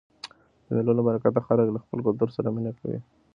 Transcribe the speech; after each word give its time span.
د 0.65 0.67
مېلو 0.75 0.91
له 0.97 1.03
برکته 1.07 1.39
خلک 1.47 1.67
له 1.71 1.79
خپل 1.83 1.99
کلتور 2.07 2.29
سره 2.35 2.47
مینه 2.55 2.71
کوي. 2.79 2.99